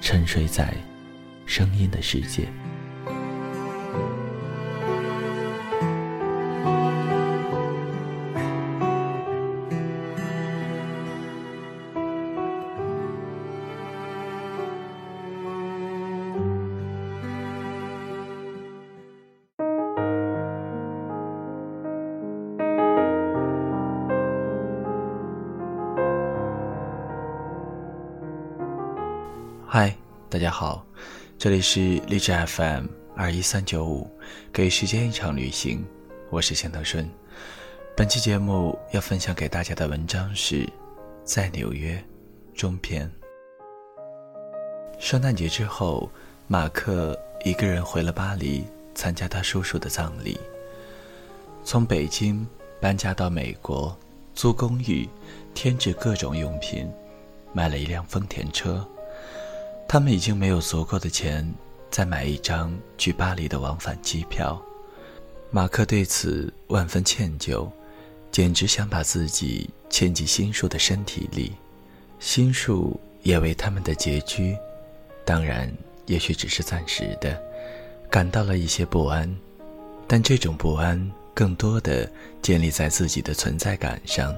[0.00, 0.74] 沉睡在
[1.46, 2.48] 声音的世界。
[29.72, 29.96] 嗨，
[30.28, 30.84] 大家好，
[31.38, 34.10] 这里是励志 FM 二一三九五，
[34.52, 35.86] 给时间一场旅行，
[36.28, 37.08] 我是钱德顺。
[37.96, 40.64] 本期节目要分享给大家的文章是
[41.22, 41.94] 《在纽约》
[42.60, 43.08] 中篇。
[44.98, 46.10] 圣诞节之后，
[46.48, 50.36] 马克一个人回了巴黎，参加他叔叔的葬礼。
[51.62, 52.44] 从北京
[52.80, 53.96] 搬家到美国，
[54.34, 55.08] 租公寓，
[55.54, 56.90] 添置各种用品，
[57.52, 58.84] 买了一辆丰田车。
[59.92, 61.44] 他们已经没有足够的钱
[61.90, 64.56] 再买一张去巴黎的往返机票。
[65.50, 67.68] 马克对此万分歉疚，
[68.30, 71.54] 简直想把自己嵌进新树的身体里。
[72.20, 74.56] 新树也为他们的拮据，
[75.24, 75.68] 当然
[76.06, 77.36] 也许只是暂时的，
[78.08, 79.28] 感到了一些不安。
[80.06, 82.08] 但这种不安更多的
[82.40, 84.32] 建立在自己的存在感上。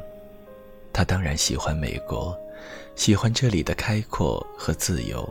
[0.95, 2.35] 他当然喜欢美国，
[2.97, 5.31] 喜欢这里的开阔和自由。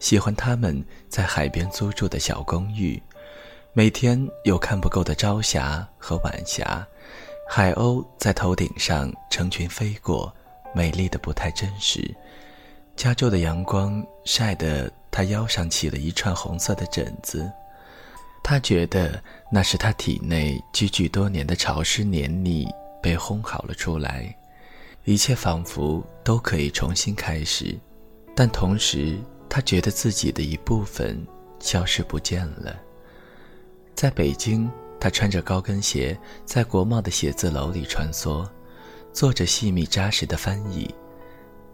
[0.00, 3.02] 喜欢他们在海边租住的小公寓，
[3.72, 6.86] 每天有看不够的朝霞和晚霞，
[7.48, 10.32] 海鸥在头顶上成群飞过，
[10.72, 12.14] 美丽的不太真实。
[12.94, 17.50] 加州的阳光晒得他腰上起了一串红色的疹子，
[18.44, 19.20] 他觉得
[19.50, 22.68] 那是他体内积聚多年的潮湿黏腻
[23.02, 24.32] 被烘好了出来，
[25.04, 27.76] 一切仿佛都可以重新开始，
[28.36, 29.18] 但同时。
[29.48, 31.26] 他觉得自己的一部分
[31.58, 32.76] 消失不见了。
[33.94, 34.70] 在北京，
[35.00, 38.48] 他穿着高跟鞋在国贸的写字楼里穿梭，
[39.12, 40.92] 做着细密扎实的翻译。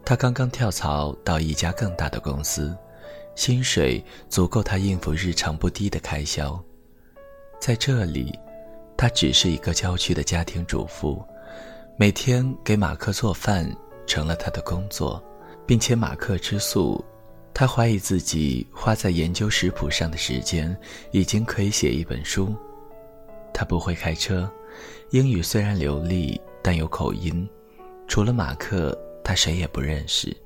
[0.04, 2.76] 他刚刚跳槽到一家更大的公司，
[3.34, 6.62] 薪水足够他应付日常不低的开销。
[7.58, 8.38] 在这里，
[8.96, 11.22] 他只是一个郊区的家庭主妇，
[11.98, 13.70] 每天给马克做饭
[14.06, 15.22] 成了他的工作，
[15.66, 17.04] 并且马克吃素。
[17.54, 20.76] 他怀疑自己花在研究食谱上的时间，
[21.12, 22.52] 已经可以写一本书。
[23.52, 24.50] 他不会开车，
[25.10, 27.48] 英语虽然流利，但有口音。
[28.08, 30.36] 除了马克，他谁也不认识。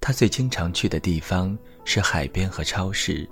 [0.00, 3.28] 他最经常去的地方是海边和超市，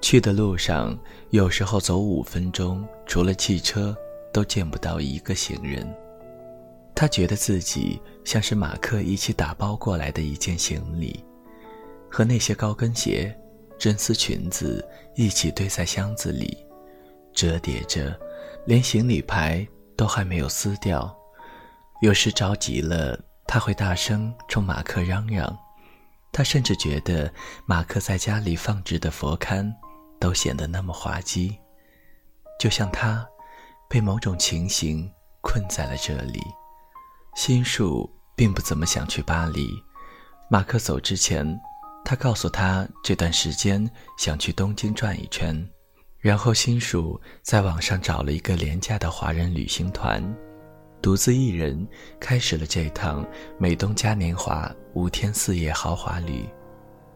[0.00, 0.96] 去的路上
[1.30, 3.94] 有时候走五分钟，除了汽车
[4.32, 5.84] 都见不到一个行人。
[6.94, 11.22] 他觉得自己像是马克一起打包过来的一件行李。
[12.10, 13.36] 和那些高跟鞋、
[13.78, 14.82] 真丝裙子
[15.14, 16.56] 一起堆在箱子里，
[17.34, 18.18] 折叠着，
[18.64, 19.66] 连行李牌
[19.96, 21.14] 都还没有撕掉。
[22.00, 25.56] 有时着急了，他会大声冲马克嚷嚷。
[26.32, 27.32] 他甚至觉得
[27.66, 29.72] 马克在家里放置的佛龛
[30.18, 31.58] 都显得那么滑稽，
[32.58, 33.26] 就像他
[33.88, 35.10] 被某种情形
[35.42, 36.40] 困在了这里。
[37.34, 39.68] 心术并不怎么想去巴黎。
[40.48, 41.46] 马克走之前。
[42.08, 43.84] 他告诉他，这段时间
[44.16, 45.68] 想去东京转一圈，
[46.20, 50.22] 然后新树在网上找了一个廉价的华人旅行团，
[51.02, 51.84] 独自一人
[52.20, 53.26] 开始了这趟
[53.58, 56.44] 美东嘉年华五天四夜豪华旅。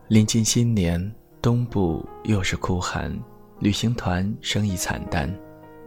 [0.09, 1.01] 临近新年，
[1.41, 3.17] 东部又是酷寒，
[3.61, 5.33] 旅行团生意惨淡，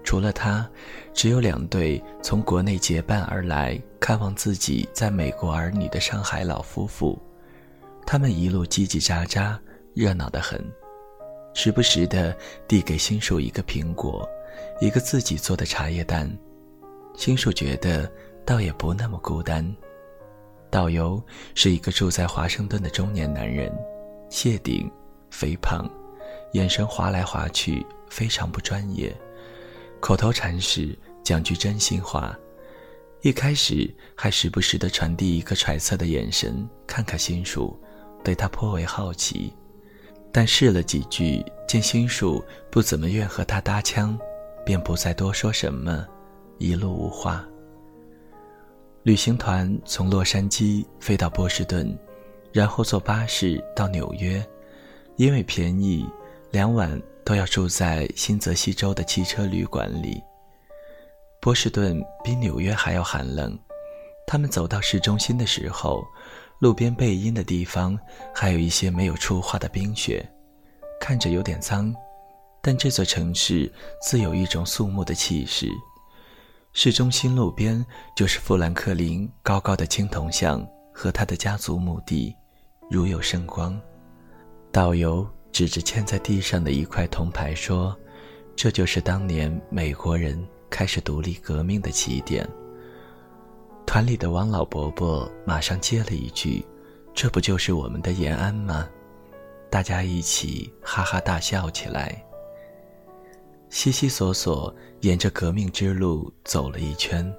[0.01, 0.65] 除了他，
[1.13, 7.21] 只有两对从国内结伴而来看望自己在美国儿女的上海老夫妇。
[8.05, 9.57] 他们一路叽叽喳喳，
[9.93, 10.63] 热闹得很，
[11.53, 12.35] 时不时的
[12.67, 14.27] 递给新树一个苹果，
[14.81, 16.29] 一个自己做的茶叶蛋。
[17.15, 18.11] 新树觉得
[18.45, 19.63] 倒也不那么孤单。
[20.71, 21.23] 导游
[21.53, 23.71] 是一个住在华盛顿的中年男人，
[24.29, 24.91] 谢顶，
[25.29, 25.87] 肥胖，
[26.53, 29.15] 眼神划来划去，非常不专业。
[29.99, 32.35] 口头禅是讲句真心话，
[33.21, 37.79] 一开始还时不时地传递一个揣测的眼神，看看心树，
[38.23, 39.53] 对他颇为好奇。
[40.31, 44.17] 但试了几句，见心树不怎么愿和他搭腔，
[44.65, 46.07] 便不再多说什么，
[46.57, 47.45] 一路无话。
[49.03, 51.95] 旅行团从洛杉矶飞到波士顿，
[52.51, 54.43] 然后坐巴士到纽约，
[55.17, 56.07] 因为便宜，
[56.49, 60.19] 两晚都要住在新泽西州的汽车旅馆里。
[61.41, 63.59] 波士顿比纽约还要寒冷，
[64.33, 66.03] 他们走到市中心的时候，
[66.57, 67.95] 路边背阴的地方
[68.33, 70.27] 还有一些没有出化的冰雪，
[70.99, 71.93] 看着有点脏，
[72.59, 73.71] 但这座城市
[74.01, 75.69] 自有一种肃穆的气势。
[76.71, 77.85] 市中心路边
[78.15, 82.35] 就是富兰克林高高的青铜像和他的家族墓地，
[82.89, 83.79] 如有圣光。
[84.71, 87.95] 导游指着嵌在地上的一块铜牌说
[88.57, 92.49] ：“这就是当年美国人开始独立革命的起点。”
[93.85, 96.65] 团里的王老伯伯马上接了一句
[97.13, 98.89] ：“这不就是我们的延安吗？”
[99.69, 102.23] 大家一起哈哈大笑起来。
[103.69, 107.31] 悉悉索索沿着革命之路走了一圈，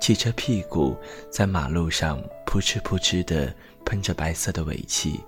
[0.00, 0.96] 汽车屁股
[1.30, 3.54] 在马路上扑哧扑哧地
[3.84, 5.20] 喷着白色的尾气。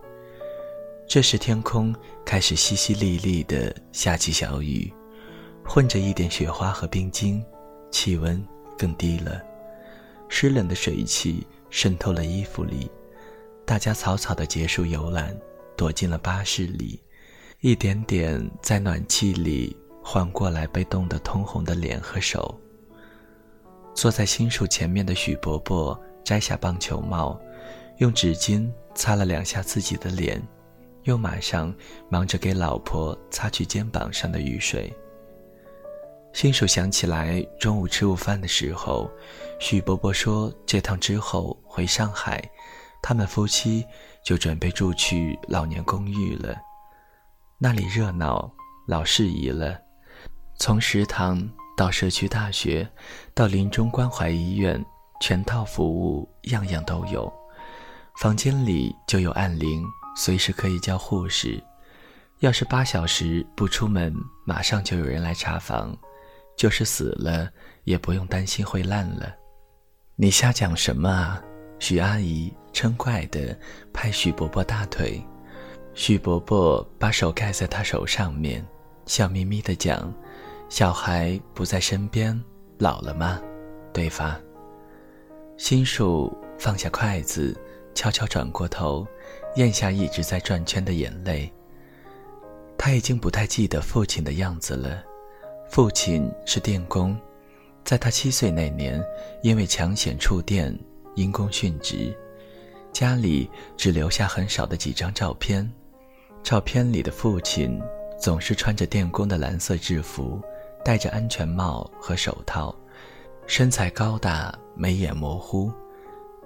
[1.07, 4.93] 这时天空开始淅淅沥沥地下起小雨，
[5.65, 7.45] 混着一点雪花和冰晶，
[7.91, 8.43] 气温
[8.79, 9.43] 更低了。
[10.29, 12.91] 湿冷的水汽渗透了衣服里，
[13.65, 15.37] 大家草草地结束游览，
[15.77, 17.03] 躲进了巴士里，
[17.61, 19.77] 一点点在暖气里。
[20.09, 22.61] 缓过来，被冻得通红的脸和手。
[23.93, 27.37] 坐在新树前面的许伯伯摘下棒球帽，
[27.99, 30.41] 用纸巾擦了两下自己的脸，
[31.03, 31.75] 又马上
[32.09, 34.95] 忙着给老婆擦去肩膀上的雨水。
[36.37, 39.11] 新手想起来，中午吃午饭的时候，
[39.59, 42.47] 许伯伯说这趟之后回上海，
[43.03, 43.83] 他们夫妻
[44.23, 46.55] 就准备住去老年公寓了，
[47.57, 48.53] 那里热闹，
[48.87, 49.81] 老适宜了。
[50.59, 51.43] 从食堂
[51.75, 52.87] 到社区大学，
[53.33, 54.85] 到临终关怀医院，
[55.23, 57.33] 全套服务样样都有。
[58.21, 59.83] 房间里就有按铃，
[60.15, 61.65] 随时可以叫护士。
[62.41, 65.97] 要是八小时不出门，马上就有人来查房。
[66.57, 67.51] 就是死了，
[67.85, 69.35] 也不用担心会烂了。
[70.17, 71.43] 你瞎讲什么啊？
[71.79, 73.55] 许阿姨嗔怪地
[73.93, 75.23] 拍许伯伯大腿。
[75.95, 78.67] 许伯伯把手盖在他手上面，
[79.05, 80.13] 笑眯眯地讲。
[80.69, 82.43] 小孩不在身边，
[82.79, 83.41] 老了吗？
[83.93, 84.41] 对吧？
[85.57, 87.55] 心树放下筷子，
[87.95, 89.07] 悄悄转过头，
[89.57, 91.53] 咽下一直在转圈的眼泪。
[92.77, 95.03] 他已经不太记得父亲的样子了。
[95.69, 97.17] 父亲是电工，
[97.85, 99.03] 在他七岁那年，
[99.43, 100.77] 因为抢险触电，
[101.15, 102.17] 因公殉职。
[102.93, 105.71] 家里只留下很少的几张照片，
[106.43, 107.81] 照片里的父亲
[108.19, 110.41] 总是穿着电工的蓝色制服。
[110.85, 112.73] 戴着安全帽和手套，
[113.49, 115.69] 身材高大，眉眼模糊。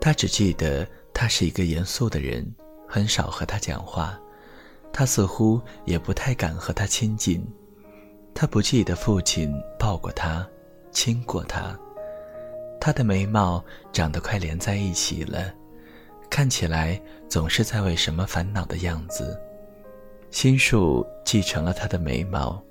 [0.01, 2.51] 他只记得他是一个严肃的人，
[2.89, 4.19] 很少和他讲话。
[4.91, 7.47] 他似乎也不太敢和他亲近。
[8.35, 10.47] 他不记得父亲抱过他，
[10.91, 11.79] 亲过他。
[12.81, 15.53] 他的眉毛长得快连在一起了，
[16.31, 19.39] 看起来总是在为什么烦恼的样子。
[20.31, 22.63] 心树继承了他的眉毛。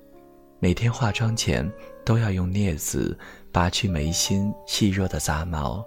[0.61, 1.69] 每天化妆前
[2.03, 3.17] 都要用镊子
[3.51, 5.85] 拔去眉心细弱的杂毛，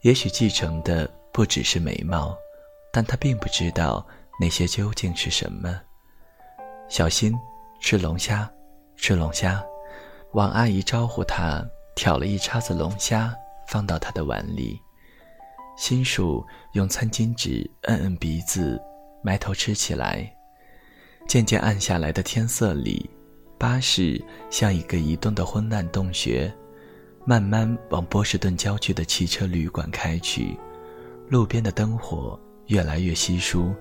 [0.00, 2.34] 也许继承的不只是眉毛，
[2.90, 4.06] 但他并不知道
[4.40, 5.78] 那些究竟是什么。
[6.88, 7.34] 小心，
[7.80, 8.50] 吃龙虾，
[9.02, 9.60] 吃龙虾。
[10.30, 11.60] 王阿姨招呼他，
[11.96, 13.34] 挑了一叉子龙虾
[13.66, 14.80] 放到他的碗里。
[15.76, 18.80] 心树用餐巾纸摁摁鼻子，
[19.24, 20.32] 埋头吃起来。
[21.26, 23.10] 渐渐暗下来的天色里。
[23.58, 26.52] 巴士像一个移动的昏暗洞穴，
[27.24, 30.56] 慢慢往波士顿郊区的汽车旅馆开去。
[31.28, 33.74] 路边的灯火越来越稀疏，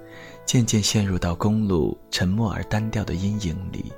[0.45, 3.91] 渐渐陷入到公路沉默而单调的阴影里。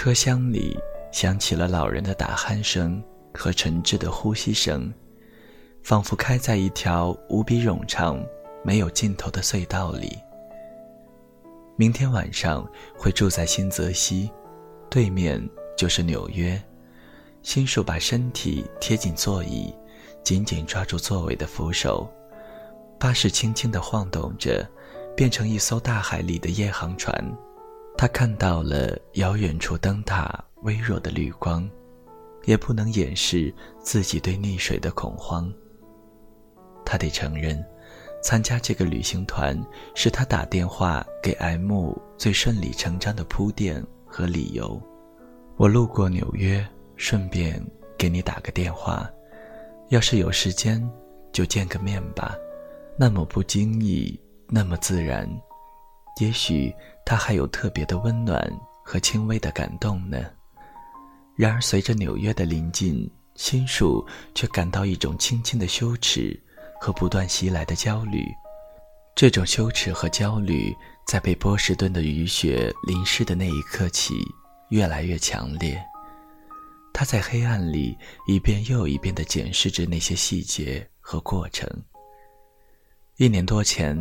[0.00, 0.78] 车厢里
[1.10, 3.02] 响起了老人的打鼾声
[3.34, 4.94] 和沉滞的呼吸声，
[5.82, 8.24] 仿佛开在一条无比冗长、
[8.62, 10.16] 没有尽头的隧道里。
[11.76, 12.64] 明天晚上
[12.96, 14.30] 会住在新泽西，
[14.88, 15.44] 对面
[15.76, 16.62] 就是纽约。
[17.42, 19.74] 心树把身体贴紧座椅，
[20.22, 22.08] 紧紧抓住座位的扶手。
[23.00, 24.64] 巴士轻轻地晃动着，
[25.16, 27.12] 变成一艘大海里的夜航船。
[27.98, 31.68] 他看到了遥远处灯塔微弱的绿光，
[32.44, 35.52] 也不能掩饰自己对溺水的恐慌。
[36.86, 37.62] 他得承认。
[38.20, 39.56] 参加这个旅行团
[39.94, 44.80] 是他打电话给 M 最顺理成章的铺垫和理由。
[45.56, 47.64] 我路过纽约，顺便
[47.96, 49.08] 给你打个电话。
[49.90, 50.84] 要是有时间，
[51.32, 52.34] 就见个面吧。
[52.98, 55.28] 那么不经意，那么自然。
[56.20, 56.74] 也许
[57.08, 58.38] 他还有特别的温暖
[58.84, 60.18] 和轻微的感动呢。
[61.34, 66.38] 然而，随着纽约的临近，心树却感到一种轻轻的羞耻。
[66.80, 68.24] 和不断袭来的焦虑，
[69.16, 70.72] 这种羞耻和焦虑
[71.04, 74.14] 在被波士顿的雨雪淋湿的那一刻起，
[74.68, 75.76] 越来越强烈。
[76.94, 77.98] 他在黑暗里
[78.28, 81.68] 一遍又一遍地检视着那些细节和过程。
[83.16, 83.96] 一年多前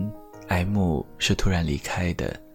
[0.48, 2.47] ，M 是突然离开的。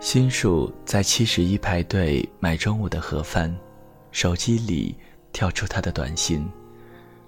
[0.00, 3.54] 新树在七十一排队买中午的盒饭，
[4.12, 4.96] 手机里
[5.30, 6.50] 跳出他的短信，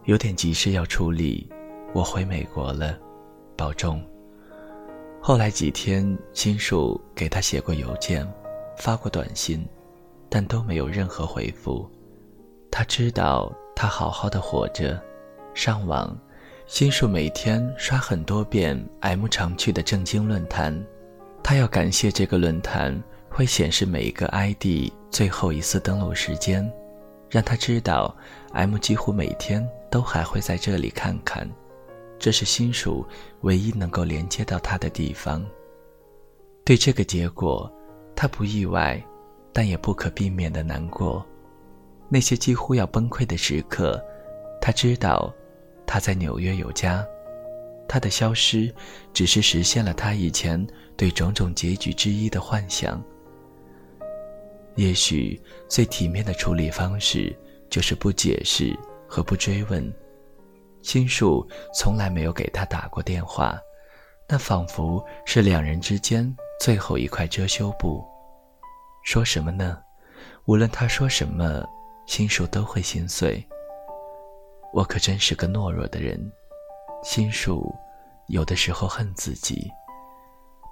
[0.06, 1.46] 有点急事要处理。
[1.92, 2.98] 我回美国了，
[3.58, 4.02] 保重。
[5.20, 8.26] 后来几天，心术给他写过邮件，
[8.78, 9.68] 发过短信，
[10.30, 11.86] 但都没有任何回复。
[12.70, 14.98] 他知道他好好的活着。
[15.52, 16.18] 上网，
[16.66, 20.82] 心术每天刷很多遍 M 常去的正经论坛。
[21.42, 26.70] 他要感谢这个论坛会显示每一个 ID 最后一次登录时间，
[27.28, 28.14] 让他知道
[28.52, 31.48] M 几乎每天都还会在这里看看。
[32.18, 33.04] 这是新属
[33.40, 35.44] 唯一能够连接到他的地方。
[36.64, 37.70] 对这个结果，
[38.14, 39.02] 他不意外，
[39.52, 41.26] 但也不可避免的难过。
[42.08, 44.00] 那些几乎要崩溃的时刻，
[44.60, 45.34] 他知道
[45.84, 47.04] 他在纽约有家，
[47.92, 48.74] 他的消失
[49.12, 53.04] 只是实现了他以前对种种结局之一的幻想。
[54.76, 58.74] 也许最体面的处理方式就是不解释
[59.06, 59.92] 和不追问。
[60.80, 63.60] 心树从来没有给他打过电话，
[64.26, 68.02] 那仿佛是两人之间最后一块遮羞布。
[69.04, 69.78] 说什么呢？
[70.46, 71.62] 无论他说什么，
[72.06, 73.46] 心树都会心碎。
[74.72, 76.18] 我可真是个懦弱的人。
[77.02, 77.74] 心术
[78.28, 79.70] 有的时候恨自己，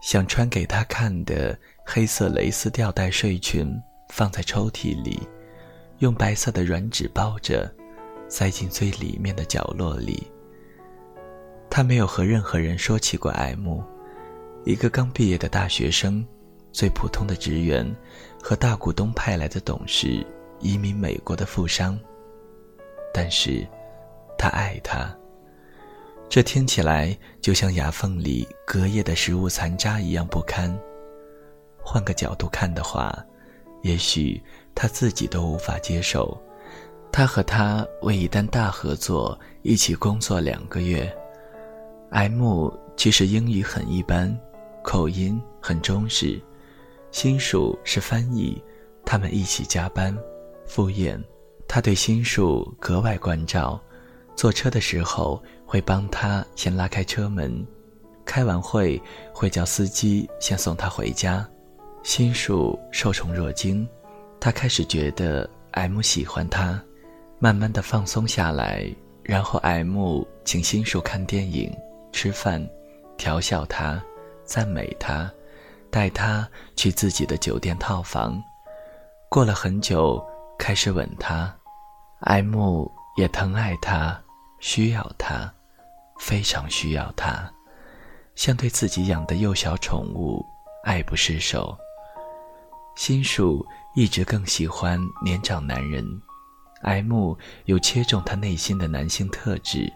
[0.01, 3.71] 想穿给他看的黑色蕾丝吊带睡裙
[4.09, 5.29] 放在抽屉里，
[5.99, 7.71] 用白色的软纸包着。
[8.33, 10.25] 塞进最里面的角落里。
[11.69, 13.81] 他没有和任何人说起过 M，
[14.65, 16.25] 一个刚毕业的大学生，
[16.71, 17.85] 最普通的职员，
[18.41, 20.25] 和大股东派来的董事，
[20.61, 21.99] 移民美国的富商。
[23.13, 23.67] 但是，
[24.39, 25.13] 他爱他。
[26.31, 30.73] 这听起来就像牙缝里隔夜的食物残渣一样不堪。
[31.83, 33.13] 换个角度看的话，
[33.83, 34.41] 也许
[34.73, 36.41] 他自己都无法接受。
[37.11, 41.13] 他和他为一单大合作一起工作两个月
[42.11, 44.33] ，M 其实英语很一般，
[44.85, 46.41] 口音很中式，
[47.11, 48.63] 心树是翻译，
[49.05, 50.17] 他们一起加班，
[50.65, 51.21] 赴宴，
[51.67, 53.83] 他对心树格外关照，
[54.41, 57.63] 坐车的时候会帮他先拉开车门，
[58.25, 58.99] 开完会
[59.35, 61.47] 会叫司机先送他回家，
[62.03, 63.87] 心树受宠若惊，
[64.41, 66.83] 他开始觉得 M 喜欢他。
[67.39, 68.91] 慢慢的放松下来，
[69.23, 71.71] 然后 M 请新树看电影、
[72.11, 72.67] 吃饭，
[73.19, 74.03] 调笑他，
[74.43, 75.31] 赞美他，
[75.91, 78.43] 带他去自己的酒店套房。
[79.29, 80.19] 过了很久，
[80.59, 81.55] 开始吻他。
[82.21, 82.87] M
[83.19, 84.19] 也疼爱他，
[84.61, 85.53] 需要他，
[86.21, 87.51] 非常需要他，
[88.35, 90.45] 像对自己养的幼小宠物，
[90.85, 91.77] 爱不释手。
[92.95, 96.05] 新树一直更喜欢年长男人。
[96.83, 99.91] M 有切中他内心的男性特质，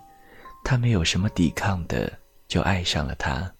[0.65, 2.13] 他没有什么抵抗的，
[2.49, 3.51] 就爱上了他。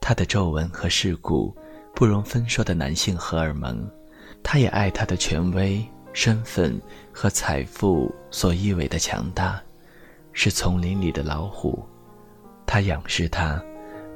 [0.00, 1.56] 他的皱纹和世故，
[1.94, 3.88] 不容分说的男性荷尔蒙，
[4.42, 6.80] 他也爱他的权威、身份
[7.12, 9.62] 和财富所意味的强大，
[10.40, 11.84] 是丛林里的老虎。
[12.64, 13.60] 他仰视他，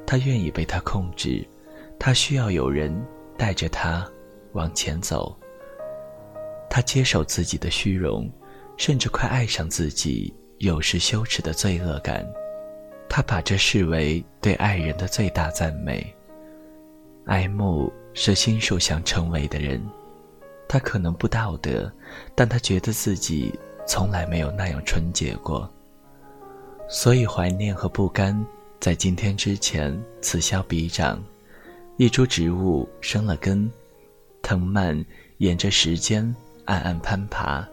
[0.07, 1.45] 他愿意被他控制，
[1.99, 2.97] 他需要有人
[3.37, 4.09] 带着他
[4.53, 5.37] 往前走。
[6.69, 8.31] 他接受自己的虚荣，
[8.77, 12.25] 甚至快爱上自己有时羞耻的罪恶感。
[13.09, 16.15] 他把这视为对爱人的最大赞美。
[17.25, 19.85] 爱慕是心术想成为的人，
[20.69, 21.91] 他可能不道德，
[22.33, 23.53] 但他觉得自己
[23.85, 25.69] 从来没有那样纯洁过。
[26.87, 28.45] 所以怀念和不甘
[28.79, 31.21] 在今天之前此消彼长，
[31.97, 33.69] 一株植物生了根，
[34.41, 35.03] 藤蔓
[35.37, 36.35] 沿着时间
[36.65, 37.67] 暗暗攀爬。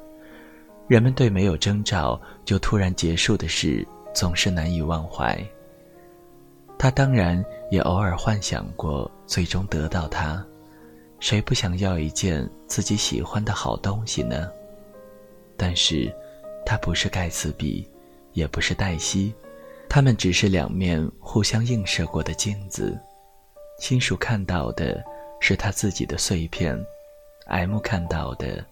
[0.88, 5.38] 人们对没有征兆就突然结束的事总是难以忘怀。
[6.78, 10.42] 他当然也偶尔幻想过最终得到它，
[11.18, 14.50] 谁不想要一件自己喜欢的好东西呢？
[15.56, 16.10] 但是，
[16.64, 17.86] 它不是盖茨比。
[18.32, 19.32] 也不是黛西，
[19.88, 22.98] 他们只是两面互相映射过的镜子。
[23.78, 25.02] 亲属看到的
[25.40, 26.78] 是他自己的碎片
[27.46, 28.64] ，M 看到的，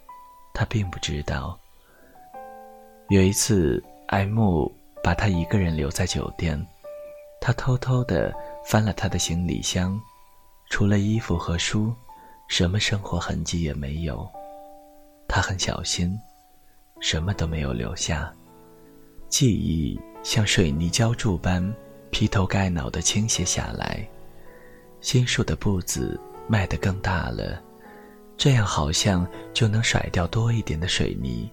[0.53, 1.59] 他并不知道。
[3.09, 4.67] 有一次，M
[5.03, 6.63] 把他一个人留在酒店，
[7.41, 8.35] 他偷偷地
[8.67, 9.99] 翻了他的行李箱，
[10.69, 11.95] 除了衣服和书，
[12.49, 14.29] 什么生活痕迹也没有。
[15.27, 16.19] 他很小心，
[17.01, 18.31] 什么都没有留下。
[19.29, 21.75] 记忆像水泥浇筑般
[22.11, 24.07] 劈头盖脑地倾泻下来，
[25.01, 26.19] 新树的步子
[26.49, 27.63] 迈得更大了，
[28.37, 31.51] 这样好像就能甩掉多一点的水泥。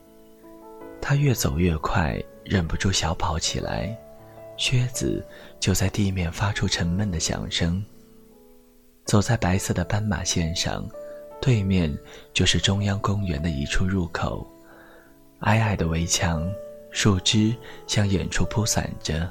[1.02, 3.96] 他越走越快，忍不住小跑起来，
[4.58, 5.24] 靴子
[5.60, 7.84] 就在地面发出沉闷的响声。
[9.04, 10.84] 走在白色的斑马线上，
[11.40, 11.96] 对面
[12.34, 14.48] 就是中央公园的一处入口，
[15.42, 16.50] 矮矮的围墙。
[16.96, 17.54] 树枝
[17.88, 19.30] 向远处铺散着，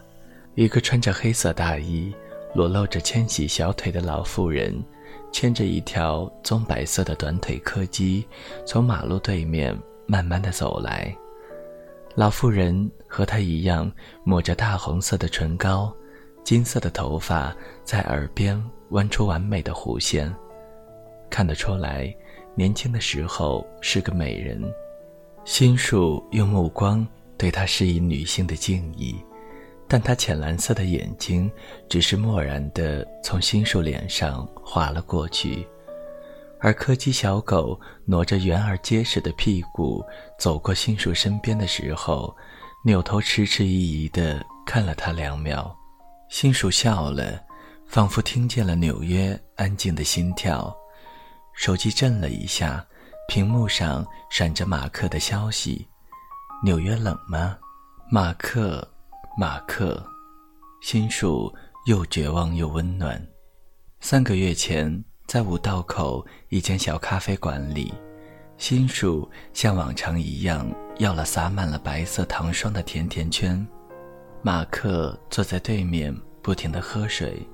[0.54, 2.14] 一个穿着黑色大衣、
[2.54, 4.84] 裸露着纤细小腿的老妇人，
[5.32, 8.28] 牵着一条棕白色的短腿柯基，
[8.66, 9.74] 从马路对面
[10.06, 11.16] 慢慢的走来。
[12.14, 13.90] 老妇人和她一样，
[14.24, 15.90] 抹着大红色的唇膏，
[16.44, 20.30] 金色的头发在耳边弯出完美的弧线，
[21.30, 22.14] 看得出来，
[22.54, 24.62] 年轻的时候是个美人。
[25.46, 27.04] 心树用目光。
[27.36, 29.16] 对她施以女性的敬意，
[29.88, 31.50] 但她浅蓝色的眼睛
[31.88, 35.66] 只是漠然地从新树脸上划了过去，
[36.60, 40.04] 而柯基小狗挪着圆而结实的屁股
[40.38, 42.34] 走过新树身边的时候，
[42.84, 45.76] 扭头迟迟疑疑地看了他两秒。
[46.30, 47.40] 新树笑了，
[47.86, 50.74] 仿佛听见了纽约安静的心跳。
[51.52, 52.84] 手机震了一下，
[53.28, 55.86] 屏幕上闪着马克的消息。
[56.64, 57.58] 纽约冷吗，
[58.10, 58.88] 马克？
[59.36, 60.02] 马克，
[60.80, 63.22] 心树又绝望又温暖。
[64.00, 67.92] 三个月前，在五道口一间小咖啡馆里，
[68.56, 73.66] 心树像往常一样要了撒满了白色糖霜的甜甜圈。
[74.40, 77.46] 马克坐在对面，不停地喝水，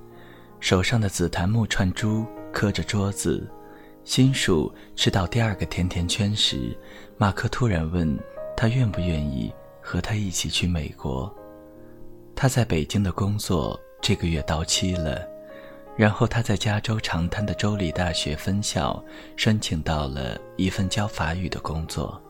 [0.61, 3.45] 手上的紫檀木串珠磕着桌子。
[4.05, 6.73] 心树吃到第二个甜甜圈时，
[7.17, 8.17] 马克突然问。
[8.61, 11.35] 他愿不愿意和他一起去美国？
[12.35, 15.27] 他在北京的工作这个月到期了，
[15.97, 19.03] 然后他在加州长滩的州立大学分校
[19.35, 22.21] 申请到了一份教法语的工作。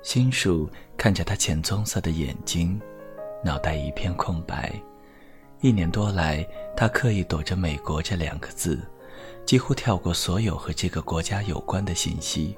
[0.00, 2.80] 新树看着他浅棕色的眼睛，
[3.44, 4.72] 脑袋一片空白。
[5.60, 8.78] 一年多来，他刻意躲着“美国”这两个字，
[9.44, 12.56] 几乎跳过所有和这个国家有关的信息。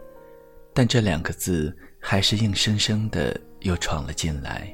[0.76, 1.74] 但这两个字
[2.06, 4.68] 还是硬生生的又闯了进来，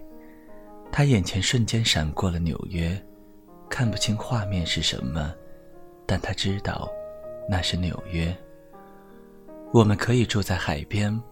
[0.91, 3.01] 他眼前瞬间闪过了纽约，
[3.69, 5.33] 看不清画面是什么，
[6.07, 6.91] 但他知道，
[7.49, 8.37] 那是纽约。
[9.73, 11.23] 我们可以住在海边，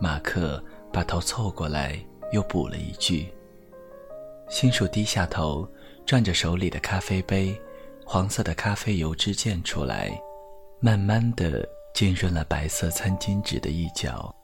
[0.00, 0.62] 马克
[0.92, 1.96] 把头凑过来，
[2.32, 3.32] 又补了一句。
[4.48, 5.66] 新树低下头，
[6.04, 7.56] 转着手里的咖啡杯，
[8.04, 10.10] 黄色的咖啡油脂溅出来，
[10.80, 11.64] 慢慢的。
[11.94, 14.34] 浸润了白色餐巾纸的一角，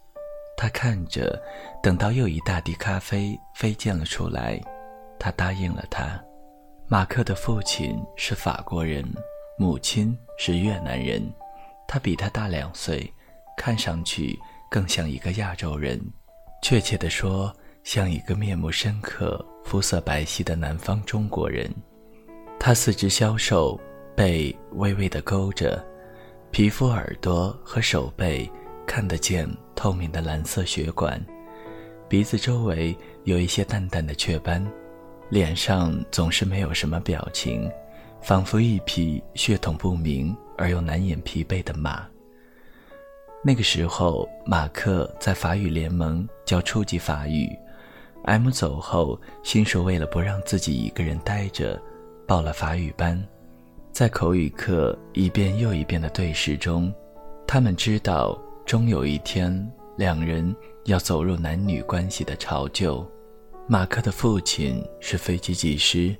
[0.60, 1.40] 他看着，
[1.82, 4.60] 等到又一大滴咖啡飞溅了出来，
[5.18, 6.22] 他答应了他。
[6.86, 9.02] 马克的父亲是法国人，
[9.56, 11.26] 母亲是越南人，
[11.88, 13.10] 他比他大两岁，
[13.56, 14.38] 看上去
[14.70, 15.98] 更像一个亚洲人，
[16.62, 17.50] 确切地说，
[17.82, 21.74] 像一个面目深刻、肤色白皙的南方中国人。
[22.58, 23.80] 他四肢消瘦，
[24.14, 25.82] 背微微地勾着。
[26.50, 28.46] 皮肤、耳朵和手背
[28.90, 31.24] 看得见透明的蓝色血管，
[32.08, 34.66] 鼻子周围有一些淡淡的雀斑，
[35.28, 37.70] 脸上总是没有什么表情，
[38.20, 42.04] 仿佛一匹血统不明而又难掩疲惫的马。
[43.44, 47.48] 那个时候，马克在法语联盟教初级法语。
[48.24, 51.80] M 走后，新手为了不让自己一个人呆着，
[52.26, 53.24] 报了法语班。
[53.92, 56.92] 在口语课一遍又一遍的对视中，
[57.46, 58.36] 他们知道
[58.70, 60.54] 终有一天两人
[60.84, 63.04] 要走入男女关系的潮臼。
[63.66, 66.16] 马克的父亲是飞机技师，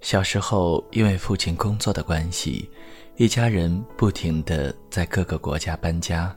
[0.00, 2.68] 小时候因为父亲工作的关系，
[3.14, 6.36] 一家人不停地在各个国家搬家。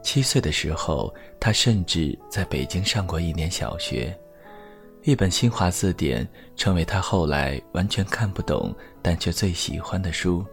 [0.00, 4.16] 七岁的时候，他甚至在北京上过一年小学。
[5.02, 8.72] 一本新华字典成为他后来完全看不懂
[9.02, 10.46] 但却最喜欢的书。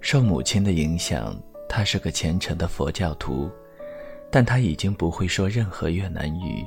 [0.00, 3.50] 受母亲的影响，他是个虔诚的佛教徒，
[4.30, 6.66] 但他已经不会说任何越南语，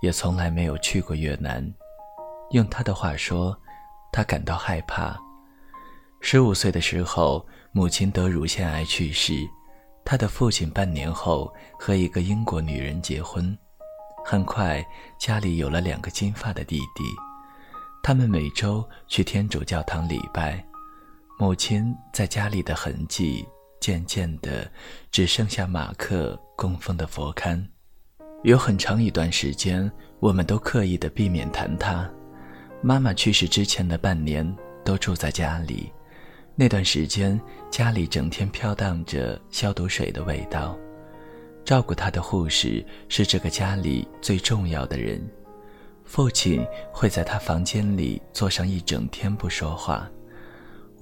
[0.00, 1.62] 也从来没有去过越南。
[2.50, 3.56] 用他的话说，
[4.12, 5.18] 他感到害怕。
[6.20, 9.32] 十五岁的时候，母亲得乳腺癌去世，
[10.04, 13.56] 他的父亲半年后和一个英国女人结婚。
[14.24, 14.84] 很快，
[15.18, 17.02] 家里有了两个金发的弟弟，
[18.02, 20.64] 他们每周去天主教堂礼拜。
[21.38, 23.44] 母亲在家里的痕迹
[23.82, 24.70] 渐渐的
[25.10, 27.60] 只剩下马克供奉的佛龛。
[28.44, 29.90] 有很长一段时间，
[30.20, 32.08] 我们都刻意的避免谈他。
[32.80, 34.48] 妈妈去世之前的半年
[34.84, 35.92] 都住在家里，
[36.54, 37.40] 那段时间
[37.70, 40.78] 家里整天飘荡着消毒水的味道。
[41.64, 45.20] 照顾他的护士是这个家里最重要的人，
[46.04, 50.08] 父亲会在他房间里坐上一整天不说话，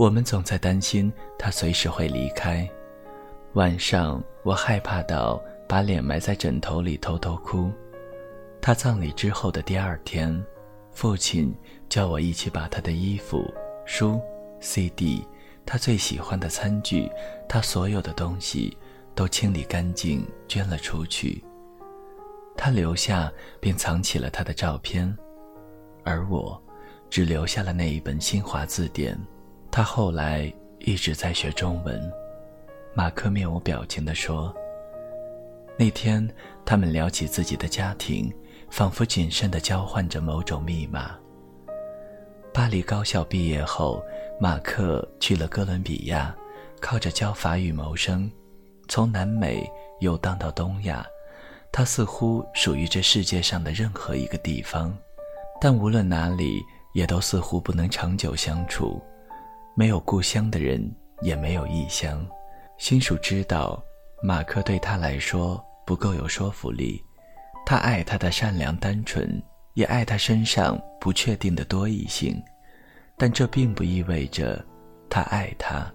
[0.00, 2.66] 我们总在担心他随时会离开。
[3.52, 7.70] 晚上我害怕到把脸埋在枕头里偷偷哭。
[8.62, 10.42] 他葬礼之后的第二天，
[10.90, 11.54] 父亲
[11.86, 13.44] 叫我一起把他的衣服、
[13.84, 14.18] 书、
[14.58, 15.22] CD，
[15.66, 17.06] 他最喜欢的餐具，
[17.46, 18.74] 他所有的东西。
[19.12, 21.44] 都清理干净，捐了出去。
[22.56, 25.14] 他留下并藏起了他的照片，
[26.04, 26.62] 而我，
[27.10, 29.20] 只留下了那一本新华字典。
[29.70, 32.12] 他后来一直在学中文。
[32.92, 34.54] 马克面无表情地说
[35.78, 36.28] ：“那天，
[36.64, 38.32] 他们聊起自己的家庭，
[38.68, 41.16] 仿佛谨慎地交换着某种密码。”
[42.52, 44.04] 巴黎高校毕业后，
[44.40, 46.34] 马克去了哥伦比亚，
[46.80, 48.30] 靠着教法语谋生。
[48.88, 49.64] 从南美
[50.00, 51.06] 游荡到东亚，
[51.70, 54.92] 他似乎属于这世界上的任何一个地方，
[55.60, 56.60] 但无论哪里，
[56.92, 59.00] 也都似乎不能长久相处。
[59.74, 62.26] 没有故乡的人，也没有异乡。
[62.76, 63.82] 新属知道，
[64.22, 67.02] 马克对他来说不够有说服力。
[67.66, 69.42] 他爱他的善良单纯，
[69.74, 72.42] 也爱他身上不确定的多异性，
[73.16, 74.64] 但这并不意味着
[75.08, 75.90] 他爱他。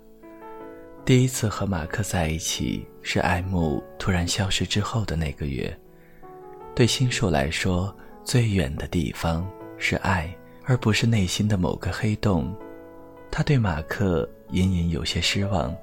[1.03, 5.75] 第一次和马克在一起是爱慕突然消失之后的那个月。
[6.73, 10.33] 对心树来说，最远的地方是爱，
[10.63, 12.55] 而不是内心的某个黑洞。
[13.31, 15.75] 他对马克隐隐有些失望，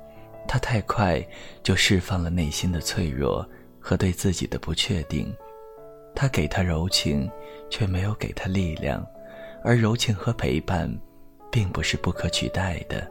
[0.49, 1.23] 他太快
[1.63, 3.47] 就释放了内心的脆弱
[3.79, 5.33] 和对自己的不确定。
[6.15, 7.31] 他给他柔情，
[7.71, 9.07] 却没有给他力量，
[9.63, 10.91] 而柔情和陪伴，
[11.51, 13.11] 并不是不可取代的。